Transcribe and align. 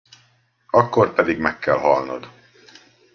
Akkor 0.69 1.13
pedig 1.13 1.39
meg 1.39 1.59
kell 1.59 1.77
halnod! 1.77 2.31